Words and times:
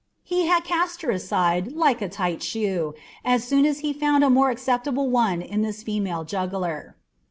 He 0.23 0.47
had 0.47 0.63
cast 0.63 1.03
her 1.03 1.11
aside 1.11 1.73
like 1.73 2.01
a 2.01 2.09
tight 2.09 2.41
shoe 2.41 2.95
as 3.23 3.43
soon 3.43 3.67
as 3.67 3.81
he 3.81 3.93
found 3.93 4.23
a 4.23 4.31
more 4.31 4.49
acceptable 4.49 5.11
one 5.11 5.43
in 5.43 5.61
this 5.61 5.83
female 5.83 6.23
juggler. 6.23 6.95